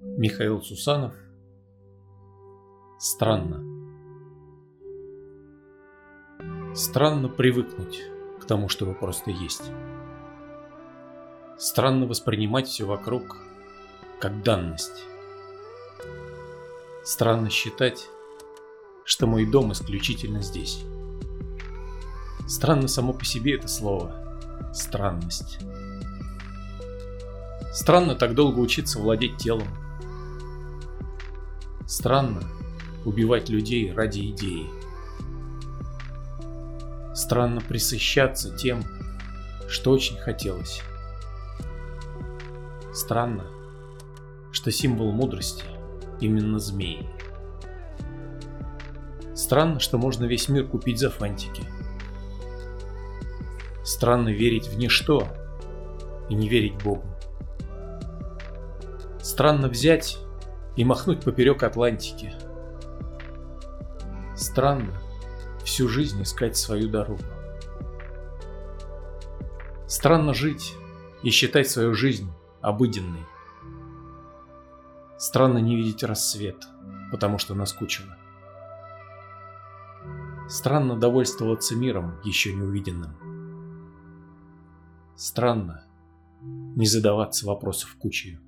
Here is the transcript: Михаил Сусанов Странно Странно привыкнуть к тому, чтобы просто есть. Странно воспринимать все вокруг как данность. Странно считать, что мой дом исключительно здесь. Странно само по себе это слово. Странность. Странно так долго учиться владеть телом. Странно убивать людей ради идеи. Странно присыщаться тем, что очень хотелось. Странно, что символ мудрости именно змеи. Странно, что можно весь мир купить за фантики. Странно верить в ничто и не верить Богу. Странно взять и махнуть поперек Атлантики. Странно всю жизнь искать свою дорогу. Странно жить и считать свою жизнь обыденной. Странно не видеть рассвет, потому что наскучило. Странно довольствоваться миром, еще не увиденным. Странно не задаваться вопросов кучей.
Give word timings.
Михаил 0.00 0.62
Сусанов 0.62 1.12
Странно 2.98 3.62
Странно 6.74 7.28
привыкнуть 7.28 8.00
к 8.40 8.46
тому, 8.46 8.70
чтобы 8.70 8.94
просто 8.94 9.30
есть. 9.30 9.70
Странно 11.58 12.06
воспринимать 12.06 12.66
все 12.66 12.86
вокруг 12.86 13.36
как 14.18 14.42
данность. 14.42 15.04
Странно 17.04 17.50
считать, 17.50 18.08
что 19.04 19.26
мой 19.26 19.44
дом 19.44 19.72
исключительно 19.72 20.40
здесь. 20.40 20.82
Странно 22.48 22.88
само 22.88 23.12
по 23.12 23.26
себе 23.26 23.56
это 23.56 23.68
слово. 23.68 24.72
Странность. 24.72 25.58
Странно 27.72 28.14
так 28.14 28.34
долго 28.34 28.58
учиться 28.58 28.98
владеть 28.98 29.36
телом. 29.36 29.68
Странно 31.86 32.42
убивать 33.04 33.48
людей 33.48 33.92
ради 33.92 34.30
идеи. 34.30 34.66
Странно 37.14 37.60
присыщаться 37.60 38.56
тем, 38.56 38.82
что 39.68 39.92
очень 39.92 40.16
хотелось. 40.18 40.82
Странно, 42.92 43.46
что 44.52 44.70
символ 44.72 45.12
мудрости 45.12 45.64
именно 46.20 46.58
змеи. 46.58 47.08
Странно, 49.34 49.80
что 49.80 49.96
можно 49.96 50.24
весь 50.24 50.48
мир 50.48 50.66
купить 50.66 50.98
за 50.98 51.08
фантики. 51.08 51.64
Странно 53.84 54.28
верить 54.28 54.66
в 54.66 54.76
ничто 54.76 55.26
и 56.28 56.34
не 56.34 56.48
верить 56.48 56.82
Богу. 56.82 57.04
Странно 59.22 59.68
взять 59.68 60.18
и 60.76 60.84
махнуть 60.84 61.22
поперек 61.22 61.62
Атлантики. 61.62 62.32
Странно 64.34 64.94
всю 65.62 65.88
жизнь 65.88 66.22
искать 66.22 66.56
свою 66.56 66.88
дорогу. 66.88 67.22
Странно 69.86 70.32
жить 70.32 70.74
и 71.22 71.30
считать 71.30 71.68
свою 71.68 71.94
жизнь 71.94 72.30
обыденной. 72.62 73.26
Странно 75.18 75.58
не 75.58 75.76
видеть 75.76 76.02
рассвет, 76.02 76.64
потому 77.10 77.36
что 77.36 77.54
наскучило. 77.54 78.16
Странно 80.48 80.98
довольствоваться 80.98 81.76
миром, 81.76 82.18
еще 82.24 82.54
не 82.54 82.62
увиденным. 82.62 83.14
Странно 85.14 85.84
не 86.40 86.86
задаваться 86.86 87.46
вопросов 87.46 87.94
кучей. 87.96 88.38